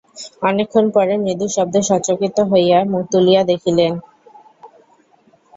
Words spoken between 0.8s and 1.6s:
পরে মৃদু